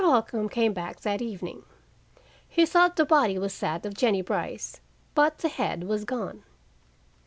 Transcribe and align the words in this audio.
Holcombe 0.03 0.49
came 0.49 0.73
back 0.73 1.01
that 1.01 1.21
evening. 1.21 1.61
He 2.47 2.65
thought 2.65 2.95
the 2.95 3.05
body 3.05 3.37
was 3.37 3.59
that 3.59 3.85
of 3.85 3.93
Jennie 3.93 4.23
Brice, 4.23 4.81
but 5.13 5.37
the 5.37 5.47
head 5.47 5.83
was 5.83 6.05
gone. 6.05 6.41